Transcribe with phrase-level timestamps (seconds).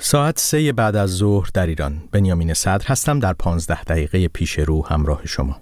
[0.00, 4.86] ساعت سه بعد از ظهر در ایران بنیامین صدر هستم در پانزده دقیقه پیش رو
[4.86, 5.56] همراه شما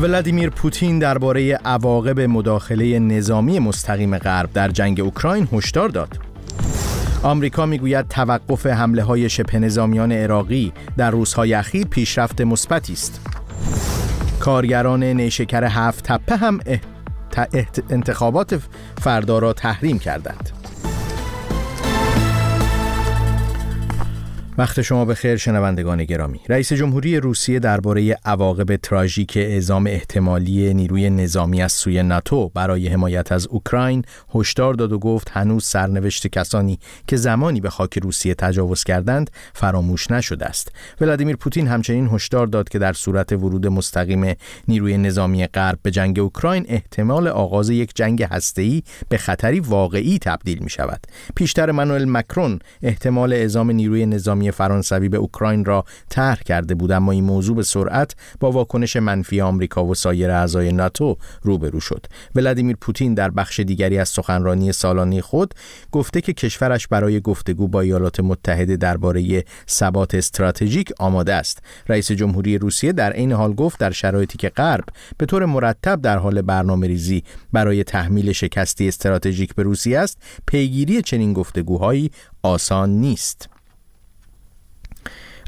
[0.00, 6.18] ولادیمیر پوتین درباره عواقب مداخله نظامی مستقیم غرب در جنگ اوکراین هشدار داد.
[7.22, 13.20] آمریکا می‌گوید توقف حمله های شبه نظامیان عراقی در روزهای اخیر پیشرفت مثبتی است.
[14.40, 16.60] کارگران نیشکر هفت تپه هم
[17.90, 18.60] انتخابات
[18.98, 20.65] فردا را تحریم کردند.
[24.58, 26.40] وقت شما به خیر شنوندگان گرامی.
[26.48, 33.32] رئیس جمهوری روسیه درباره عواقب تراژیک اعزام احتمالی نیروی نظامی از سوی ناتو برای حمایت
[33.32, 34.02] از اوکراین
[34.34, 40.10] هشدار داد و گفت هنوز سرنوشت کسانی که زمانی به خاک روسیه تجاوز کردند فراموش
[40.10, 40.72] نشده است.
[41.00, 44.34] ولادیمیر پوتین همچنین هشدار داد که در صورت ورود مستقیم
[44.68, 50.58] نیروی نظامی غرب به جنگ اوکراین احتمال آغاز یک جنگ هسته‌ای به خطری واقعی تبدیل
[50.58, 51.00] می شود
[51.34, 57.12] پیشتر منوئل مکرون احتمال اعزام نیروی نظامی فرانسوی به اوکراین را طرح کرده بود اما
[57.12, 62.06] این موضوع به سرعت با واکنش منفی آمریکا و سایر اعضای ناتو روبرو شد.
[62.34, 65.54] ولادیمیر پوتین در بخش دیگری از سخنرانی سالانه خود
[65.92, 71.62] گفته که کشورش برای گفتگو با ایالات متحده درباره ثبات استراتژیک آماده است.
[71.88, 74.84] رئیس جمهوری روسیه در این حال گفت در شرایطی که غرب
[75.18, 81.02] به طور مرتب در حال برنامه ریزی برای تحمیل شکستی استراتژیک به روسیه است پیگیری
[81.02, 82.10] چنین گفتگوهایی
[82.42, 83.55] آسان نیست.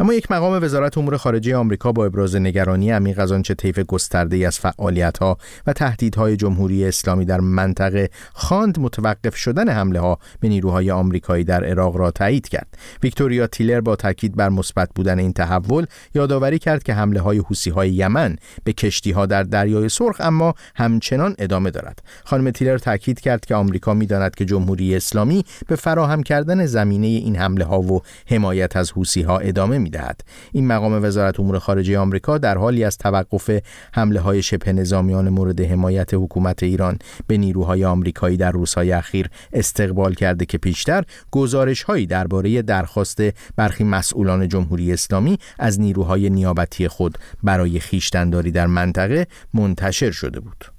[0.01, 4.47] اما یک مقام وزارت امور خارجه آمریکا با ابراز نگرانی عمیق از آنچه طیف گسترده
[4.47, 10.91] از فعالیت‌ها و تهدیدهای جمهوری اسلامی در منطقه خواند متوقف شدن حمله ها به نیروهای
[10.91, 12.67] آمریکایی در عراق را تایید کرد.
[13.03, 17.71] ویکتوریا تیلر با تاکید بر مثبت بودن این تحول یادآوری کرد که حمله های حوسی
[17.71, 22.03] های یمن به کشتی ها در دریای سرخ اما همچنان ادامه دارد.
[22.25, 27.37] خانم تیلر تاکید کرد که آمریکا می‌داند که جمهوری اسلامی به فراهم کردن زمینه این
[27.37, 30.21] حمله ها و حمایت از حوسی ها ادامه می‌دهد
[30.53, 33.51] این مقام وزارت امور خارجه آمریکا در حالی از توقف
[33.93, 40.15] حمله های شبه نظامیان مورد حمایت حکومت ایران به نیروهای آمریکایی در روزهای اخیر استقبال
[40.15, 43.23] کرده که پیشتر گزارش هایی درباره درخواست
[43.57, 50.78] برخی مسئولان جمهوری اسلامی از نیروهای نیابتی خود برای خیشتنداری در منطقه منتشر شده بود.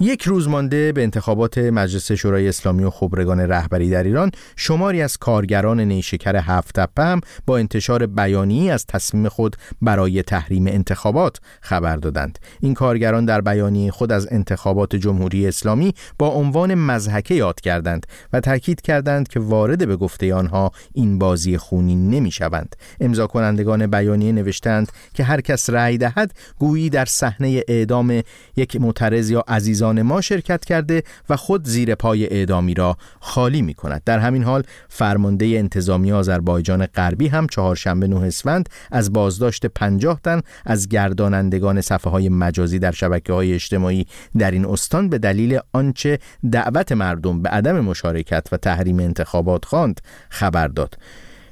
[0.00, 5.16] یک روز مانده به انتخابات مجلس شورای اسلامی و خبرگان رهبری در ایران شماری از
[5.16, 12.38] کارگران نیشکر هفت هم با انتشار بیانی از تصمیم خود برای تحریم انتخابات خبر دادند.
[12.60, 18.40] این کارگران در بیانیه خود از انتخابات جمهوری اسلامی با عنوان مزحکه یاد کردند و
[18.40, 24.32] تاکید کردند که وارد به گفته آنها این بازی خونی نمی شوند امضا کنندگان بیانیه
[24.32, 28.22] نوشتند که هر کس رأی دهد گویی در صحنه اعدام
[28.56, 33.74] یک معترض یا عزیزان ما شرکت کرده و خود زیر پای اعدامی را خالی می
[33.74, 40.20] کند در همین حال فرمانده انتظامی آذربایجان غربی هم چهارشنبه نه اسفند از بازداشت 50
[40.24, 44.06] تن از گردانندگان صفحه های مجازی در شبکه های اجتماعی
[44.38, 46.18] در این استان به دلیل آنچه
[46.52, 50.94] دعوت مردم به عدم مشارکت و تحریم انتخابات خواند خبر داد.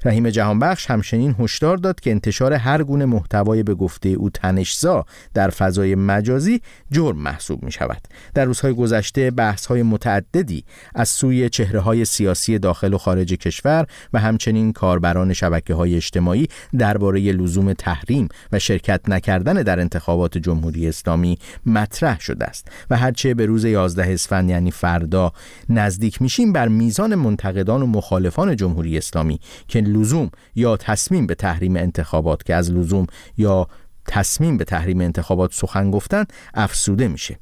[0.06, 5.50] رحیم جهانبخش همچنین هشدار داد که انتشار هر گونه محتوای به گفته او تنشزا در
[5.50, 8.00] فضای مجازی جرم محسوب می شود
[8.34, 10.65] در روزهای گذشته بحث های متعددی
[10.95, 16.49] از سوی چهره های سیاسی داخل و خارج کشور و همچنین کاربران شبکه های اجتماعی
[16.78, 23.34] درباره لزوم تحریم و شرکت نکردن در انتخابات جمهوری اسلامی مطرح شده است و هرچه
[23.34, 25.33] به روز 11 اسفند یعنی فردا
[25.69, 31.77] نزدیک میشیم بر میزان منتقدان و مخالفان جمهوری اسلامی که لزوم یا تصمیم به تحریم
[31.77, 33.69] انتخابات که از لزوم یا
[34.09, 36.25] تصمیم به تحریم انتخابات سخن گفتن
[36.55, 37.39] افسوده میشه.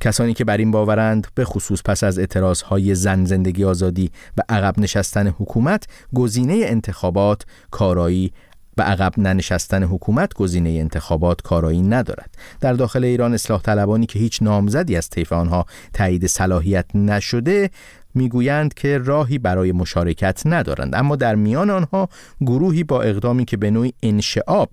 [0.00, 4.42] کسانی که بر این باورند به خصوص پس از اعتراض های زن زندگی آزادی و
[4.48, 8.32] عقب نشستن حکومت گزینه انتخابات کارایی
[8.78, 12.34] و عقب ننشستن حکومت گزینه انتخابات کارایی ندارد.
[12.60, 17.70] در داخل ایران اصلاح طلبانی که هیچ نامزدی از طیف آنها تایید صلاحیت نشده
[18.14, 20.94] می‌گویند که راهی برای مشارکت ندارند.
[20.94, 22.08] اما در میان آنها
[22.40, 24.68] گروهی با اقدامی که به نوعی انشعاب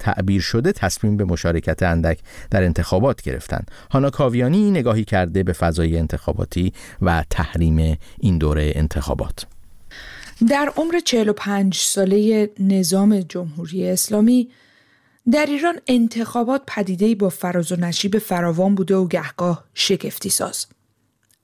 [0.00, 2.18] تعبیر شده تصمیم به مشارکت اندک
[2.50, 3.70] در انتخابات گرفتند.
[3.90, 6.72] هانا کاویانی نگاهی کرده به فضای انتخاباتی
[7.02, 9.46] و تحریم این دوره انتخابات.
[10.50, 14.48] در عمر 45 ساله نظام جمهوری اسلامی
[15.32, 20.66] در ایران انتخابات پدیده‌ای با فراز و نشیب فراوان بوده و گهگاه شگفتی ساز.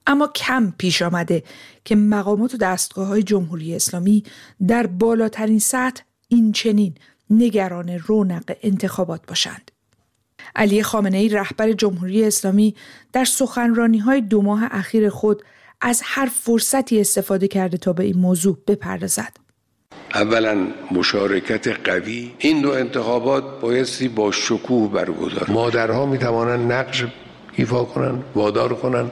[0.07, 1.43] اما کم پیش آمده
[1.85, 4.25] که مقامات و دستگاه های جمهوری اسلامی
[4.69, 6.95] در بالاترین سطح این چنین
[7.31, 9.71] نگران رونق انتخابات باشند.
[10.57, 12.75] علی خامنه ای رهبر جمهوری اسلامی
[13.13, 15.43] در سخنرانی های دو ماه اخیر خود
[15.81, 19.37] از هر فرصتی استفاده کرده تا به این موضوع بپردازد.
[20.15, 27.05] اولا مشارکت قوی این دو انتخابات بایستی با شکوه برگزار مادرها می توانند نقش
[27.57, 29.11] ایفا کنند وادار کنند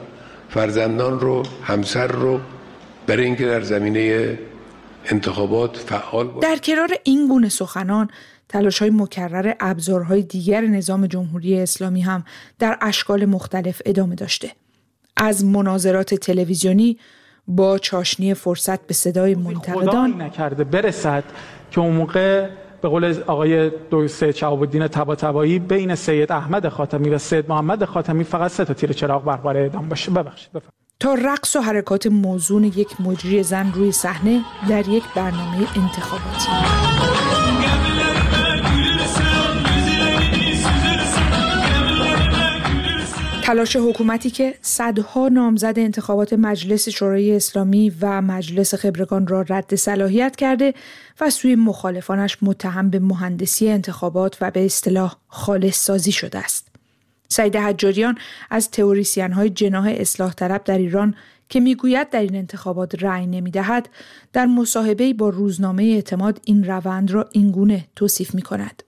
[0.50, 2.40] فرزندان رو همسر رو
[3.06, 4.38] برای اینکه در زمینه
[5.04, 8.08] انتخابات فعال باشند در کنار این گونه سخنان
[8.48, 12.24] تلاش های مکرر ابزارهای دیگر نظام جمهوری اسلامی هم
[12.58, 14.52] در اشکال مختلف ادامه داشته.
[15.16, 16.98] از مناظرات تلویزیونی
[17.48, 21.24] با چاشنی فرصت به صدای منتقدان نکرده برسد
[21.70, 22.48] که اون موقع
[22.82, 27.84] به قول آقای دکتر سید شهاب الدین طباطبایی بین سید احمد خاتمی و سید محمد
[27.84, 30.10] خاتمی فقط سه تا تیر چراغ برقرار اعدام باشه.
[30.10, 30.80] ببخشید بفرمایید.
[31.00, 37.39] تا رقص و حرکات موزون یک مجری زن روی صحنه در یک برنامه انتخاباتی.
[43.50, 50.36] تلاش حکومتی که صدها نامزد انتخابات مجلس شورای اسلامی و مجلس خبرگان را رد صلاحیت
[50.36, 50.74] کرده
[51.20, 56.68] و سوی مخالفانش متهم به مهندسی انتخابات و به اصطلاح خالص سازی شده است.
[57.28, 58.18] سعید حجاریان
[58.50, 61.14] از تئوریسین های جناح اصلاح طلب در ایران
[61.48, 63.88] که می‌گوید در این انتخابات رأی نمی‌دهد
[64.32, 68.82] در مصاحبه با روزنامه اعتماد این روند را اینگونه توصیف می کند.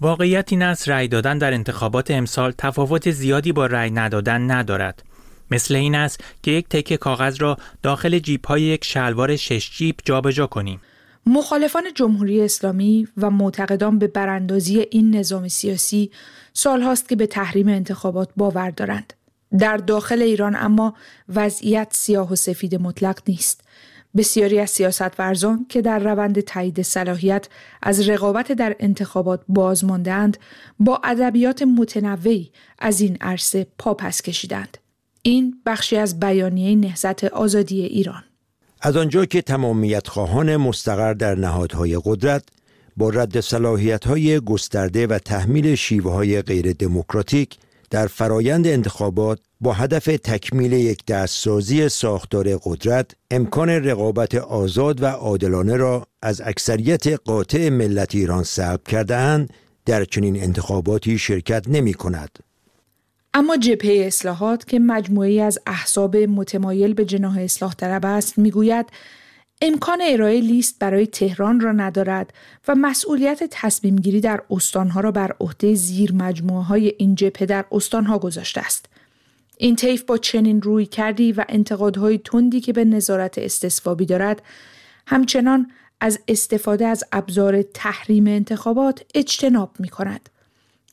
[0.00, 5.02] واقعیت این است رأی دادن در انتخابات امسال تفاوت زیادی با رأی ندادن ندارد.
[5.50, 9.96] مثل این است که یک تکه کاغذ را داخل جیب های یک شلوار شش جیب
[10.04, 10.80] جابجا کنیم.
[11.26, 16.10] مخالفان جمهوری اسلامی و معتقدان به براندازی این نظام سیاسی
[16.52, 19.12] سالهاست که به تحریم انتخابات باور دارند.
[19.58, 20.94] در داخل ایران اما
[21.28, 23.60] وضعیت سیاه و سفید مطلق نیست.
[24.16, 27.48] بسیاری از سیاست ورزان که در روند تایید صلاحیت
[27.82, 30.36] از رقابت در انتخابات باز ماندهاند
[30.80, 34.78] با ادبیات متنوعی از این عرصه پاپس کشیدند.
[35.22, 38.24] این بخشی از بیانیه نهضت آزادی ایران
[38.80, 42.44] از آنجا که تمامیت خواهان مستقر در نهادهای قدرت
[42.96, 47.56] با رد صلاحیت های گسترده و تحمیل شیوه های غیر دموکراتیک
[47.90, 55.76] در فرایند انتخابات با هدف تکمیل یک دستسازی ساختار قدرت امکان رقابت آزاد و عادلانه
[55.76, 59.50] را از اکثریت قاطع ملت ایران سلب کرده اند
[59.86, 62.38] در چنین انتخاباتی شرکت نمی کند.
[63.34, 68.86] اما جبهه اصلاحات که مجموعی از احزاب متمایل به جناح اصلاح طلب است می‌گوید
[69.62, 72.32] امکان ارائه لیست برای تهران را ندارد
[72.68, 77.64] و مسئولیت تصمیم گیری در استانها را بر عهده زیر مجموعه های این جبهه در
[77.72, 78.86] استانها گذاشته است.
[79.56, 84.42] این طیف با چنین روی کردی و انتقادهای تندی که به نظارت استصوابی دارد
[85.06, 85.70] همچنان
[86.00, 90.28] از استفاده از ابزار تحریم انتخابات اجتناب می کند.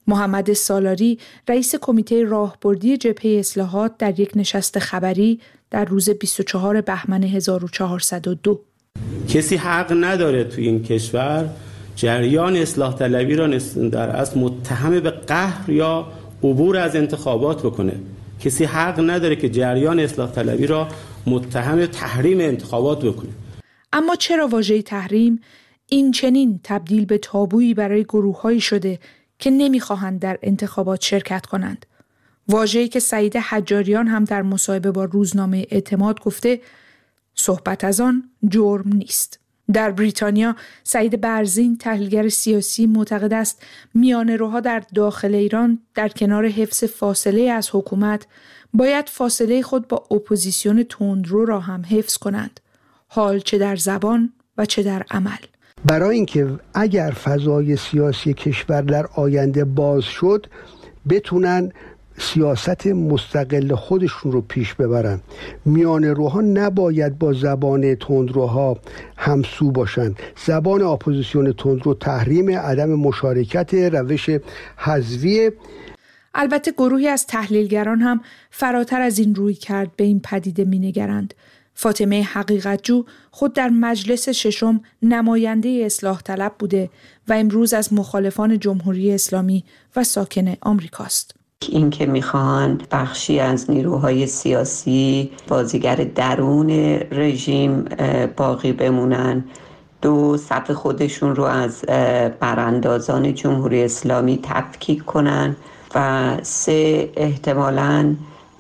[0.08, 5.40] محمد سالاری رئیس کمیته راهبردی جبهه اصلاحات در یک نشست خبری
[5.72, 8.62] در روز 24 بهمن 1402
[9.28, 11.50] کسی حق نداره تو این کشور
[11.96, 13.48] جریان اصلاح طلبی را
[13.92, 16.08] در اصل متهم به قهر یا
[16.44, 17.94] عبور از انتخابات بکنه.
[18.40, 20.88] کسی حق نداره که جریان اصلاح طلبی را
[21.28, 23.30] متهم تحریم انتخابات بکنه.
[23.94, 25.42] اما چرا واژه تحریم
[25.90, 29.00] این چنین تبدیل به تابویی برای گروههایی شده
[29.40, 31.86] که نمی‌خواهند در انتخابات شرکت کنند.
[32.48, 36.62] واژه‌ای که سعید حجاریان هم در مصاحبه با روزنامه اعتماد گفته
[37.36, 39.40] صحبت از آن جرم نیست.
[39.74, 43.64] در بریتانیا سعید برزین تحلیلگر سیاسی معتقد است
[43.94, 48.28] میان روها در داخل ایران در کنار حفظ فاصله از حکومت
[48.74, 52.60] باید فاصله خود با اپوزیسیون تندرو را هم حفظ کنند.
[53.08, 55.38] حال چه در زبان و چه در عمل.
[55.86, 60.48] برای اینکه اگر فضای سیاسی کشور در آینده باز شد
[61.10, 61.72] بتونن
[62.18, 65.20] سیاست مستقل خودشون رو پیش ببرن.
[65.66, 68.78] میان روها نباید با زبان تندروها
[69.18, 70.16] همسو باشن.
[70.46, 74.30] زبان اپوزیسیون تندرو تحریم عدم مشارکت روش
[74.78, 75.52] حذوی
[76.36, 81.34] البته گروهی از تحلیلگران هم فراتر از این روی کرد به این پدیده مینگرند.
[81.76, 86.90] فاطمه حقیقتجو خود در مجلس ششم نماینده اصلاح طلب بوده
[87.28, 89.64] و امروز از مخالفان جمهوری اسلامی
[89.96, 91.36] و ساکن آمریکاست.
[91.70, 96.70] اینکه می‌خوان بخشی از نیروهای سیاسی بازیگر درون
[97.12, 97.86] رژیم
[98.38, 99.44] باقی بمونن
[100.02, 101.82] دو صف خودشون رو از
[102.40, 105.56] براندازان جمهوری اسلامی تفکیک کنن
[105.96, 108.16] و سه احتمالاً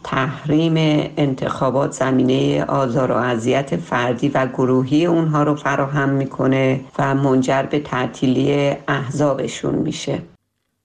[0.05, 0.73] تحریم
[1.17, 7.79] انتخابات زمینه آزار و اذیت فردی و گروهی اونها رو فراهم می‌کنه و منجر به
[7.79, 10.21] تعطیلی احزابشون میشه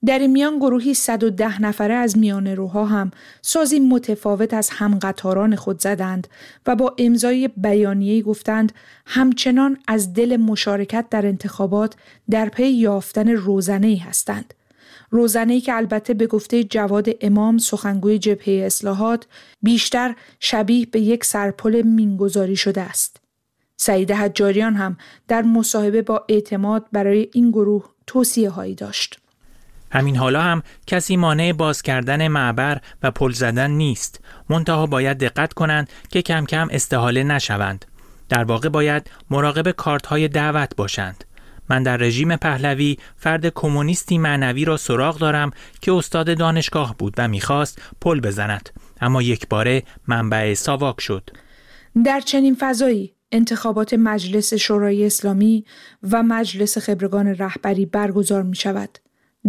[0.06, 3.10] در این میان گروهی 110 نفره از میان روها هم
[3.42, 6.28] سازی متفاوت از همقطاران خود زدند
[6.66, 8.72] و با امضای بیانیه گفتند
[9.06, 11.94] همچنان از دل مشارکت در انتخابات
[12.30, 14.54] در پی یافتن روزنه هستند.
[15.10, 19.26] روزنه که البته به گفته جواد امام سخنگوی جبهه اصلاحات
[19.62, 23.20] بیشتر شبیه به یک سرپل مینگذاری شده است.
[23.76, 24.96] سعید حجاریان هم
[25.28, 29.20] در مصاحبه با اعتماد برای این گروه توصیه هایی داشت.
[29.92, 34.20] همین حالا هم کسی مانع باز کردن معبر و پل زدن نیست.
[34.48, 37.84] منتها باید دقت کنند که کم کم استحاله نشوند.
[38.28, 41.24] در واقع باید مراقب کارت های دعوت باشند.
[41.70, 45.50] من در رژیم پهلوی فرد کمونیستی معنوی را سراغ دارم
[45.80, 51.30] که استاد دانشگاه بود و می‌خواست پل بزند اما یک باره منبع ساواک شد
[52.04, 55.64] در چنین فضایی انتخابات مجلس شورای اسلامی
[56.10, 58.98] و مجلس خبرگان رهبری برگزار می شود.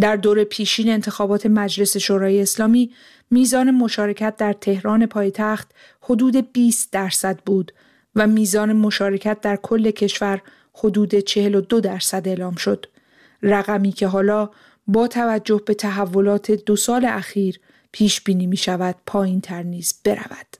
[0.00, 2.90] در دور پیشین انتخابات مجلس شورای اسلامی
[3.30, 5.70] میزان مشارکت در تهران پایتخت
[6.02, 7.72] حدود 20 درصد بود
[8.14, 10.40] و میزان مشارکت در کل کشور
[10.74, 12.86] حدود 42 درصد اعلام شد.
[13.42, 14.50] رقمی که حالا
[14.86, 17.60] با توجه به تحولات دو سال اخیر
[17.92, 20.56] پیش بینی می شود پایین تر نیز برود.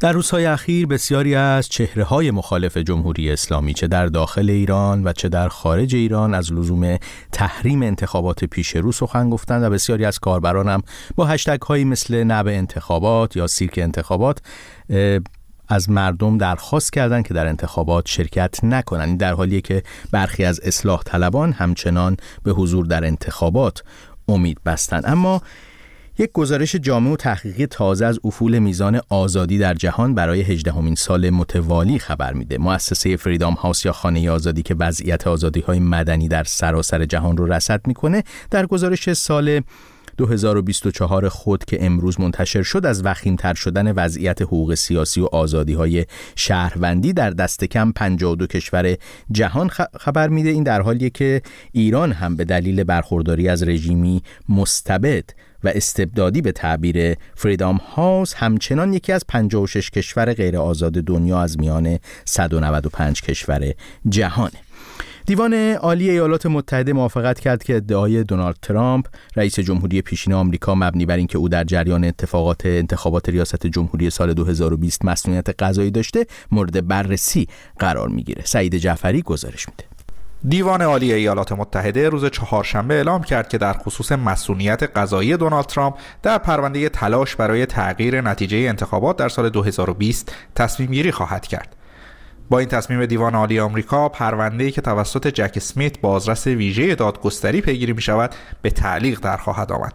[0.00, 5.12] در روزهای اخیر بسیاری از چهره های مخالف جمهوری اسلامی چه در داخل ایران و
[5.12, 6.98] چه در خارج ایران از لزوم
[7.32, 10.82] تحریم انتخابات پیش رو سخن گفتند و بسیاری از کاربران هم
[11.14, 14.38] با هشتگ هایی مثل نب انتخابات یا سیرک انتخابات
[15.68, 21.02] از مردم درخواست کردند که در انتخابات شرکت نکنند در حالی که برخی از اصلاح
[21.02, 23.82] طلبان همچنان به حضور در انتخابات
[24.28, 25.42] امید بستند اما
[26.18, 31.30] یک گزارش جامع و تحقیقی تازه از افول میزان آزادی در جهان برای هجدهمین سال
[31.30, 32.58] متوالی خبر میده.
[32.58, 37.52] مؤسسه فریدام هاوس یا خانه آزادی که وضعیت آزادی های مدنی در سراسر جهان رو
[37.52, 39.60] رصد می‌کنه در گزارش سال
[40.16, 46.06] 2024 خود که امروز منتشر شد از وخیمتر شدن وضعیت حقوق سیاسی و آزادی های
[46.36, 48.96] شهروندی در دست کم 52 کشور
[49.30, 49.70] جهان
[50.00, 50.48] خبر میده.
[50.48, 51.42] این در حالیه که
[51.72, 55.24] ایران هم به دلیل برخورداری از رژیمی مستبد
[55.64, 61.58] و استبدادی به تعبیر فریدام هاوس همچنان یکی از 56 کشور غیر آزاد دنیا از
[61.58, 63.74] میان 195 کشور
[64.08, 64.65] جهانه.
[65.26, 69.06] دیوان عالی ایالات متحده موافقت کرد که ادعای دونالد ترامپ
[69.36, 74.34] رئیس جمهوری پیشین آمریکا مبنی بر اینکه او در جریان اتفاقات انتخابات ریاست جمهوری سال
[74.34, 79.84] 2020 مسئولیت قضایی داشته مورد بررسی قرار می‌گیره سعید جعفری گزارش میده
[80.48, 85.94] دیوان عالی ایالات متحده روز چهارشنبه اعلام کرد که در خصوص مسئولیت قضایی دونالد ترامپ
[86.22, 91.75] در پرونده تلاش برای تغییر نتیجه انتخابات در سال 2020 تصمیم گیری خواهد کرد.
[92.50, 97.92] با این تصمیم دیوان عالی آمریکا پرونده‌ای که توسط جک اسمیت بازرس ویژه دادگستری پیگیری
[97.92, 99.92] می شود به تعلیق در خواهد آمد.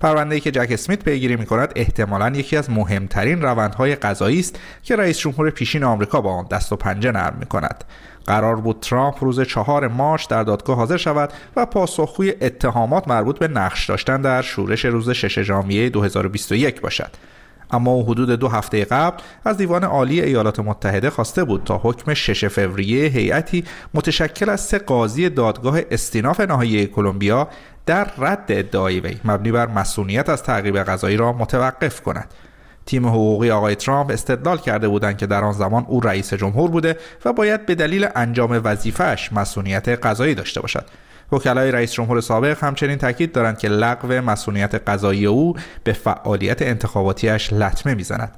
[0.00, 4.96] پرونده‌ای که جک اسمیت پیگیری می کند احتمالاً یکی از مهمترین روندهای قضایی است که
[4.96, 7.84] رئیس جمهور پیشین آمریکا با آن دست و پنجه نرم می کند.
[8.26, 13.48] قرار بود ترامپ روز چهار مارچ در دادگاه حاضر شود و پاسخگوی اتهامات مربوط به
[13.48, 17.10] نقش داشتن در شورش روز 6 ژانویه 2021 باشد.
[17.72, 22.48] اما حدود دو هفته قبل از دیوان عالی ایالات متحده خواسته بود تا حکم 6
[22.48, 23.64] فوریه هیئتی
[23.94, 27.48] متشکل از سه قاضی دادگاه استیناف نهایی کلمبیا
[27.86, 32.28] در رد ادعای وی مبنی بر مسئولیت از تعقیب قضایی را متوقف کند.
[32.86, 36.96] تیم حقوقی آقای ترامپ استدلال کرده بودند که در آن زمان او رئیس جمهور بوده
[37.24, 40.84] و باید به دلیل انجام وظیفهش مسئولیت قضایی داشته باشد.
[41.32, 47.52] وکلای رئیس جمهور سابق همچنین تاکید دارند که لغو مسئولیت قضایی او به فعالیت انتخاباتیش
[47.52, 48.36] لطمه می‌زند.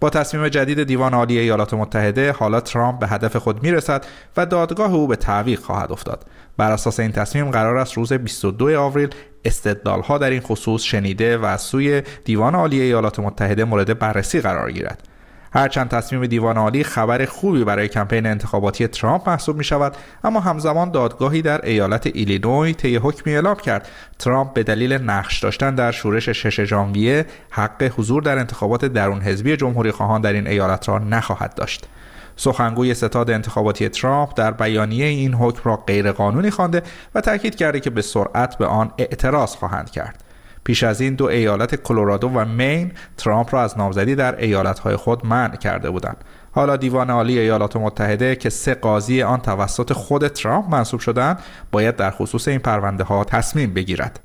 [0.00, 4.06] با تصمیم جدید دیوان عالی ایالات متحده حالا ترامپ به هدف خود می‌رسد
[4.36, 6.24] و دادگاه او به تعویق خواهد افتاد.
[6.56, 9.08] بر اساس این تصمیم قرار است روز 22 آوریل
[9.44, 14.40] استدلال ها در این خصوص شنیده و از سوی دیوان عالی ایالات متحده مورد بررسی
[14.40, 15.09] قرار گیرد.
[15.52, 20.90] هرچند تصمیم دیوان عالی خبر خوبی برای کمپین انتخاباتی ترامپ محسوب می شود اما همزمان
[20.90, 23.88] دادگاهی در ایالت ایلینوی طی حکمی اعلام کرد.
[24.18, 29.56] ترامپ به دلیل نقش داشتن در شورش 6 ژانویه حق حضور در انتخابات درون حزبی
[29.56, 31.88] جمهوری خواهان در این ایالت را نخواهد داشت.
[32.36, 36.82] سخنگوی ستاد انتخاباتی ترامپ در بیانیه این حکم را غیرقانونی خوانده
[37.14, 40.29] و تاکید کرده که به سرعت به آن اعتراض خواهند کرد.
[40.64, 45.26] پیش از این دو ایالت کلرادو و مین ترامپ را از نامزدی در ایالتهای خود
[45.26, 46.24] منع کرده بودند.
[46.52, 51.38] حالا دیوان عالی ایالات متحده که سه قاضی آن توسط خود ترامپ منصوب شدند
[51.72, 54.20] باید در خصوص این پرونده ها تصمیم بگیرد.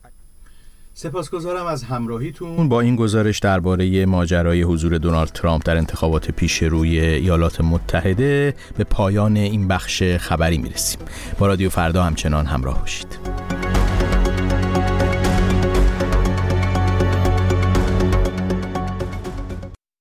[0.97, 2.69] سپاسگزارم از همراهیتون.
[2.69, 8.83] با این گزارش درباره ماجرای حضور دونالد ترامپ در انتخابات پیش روی ایالات متحده به
[8.83, 10.99] پایان این بخش خبری می‌رسیم.
[11.39, 13.54] با رادیو فردا همچنان همراه باشید.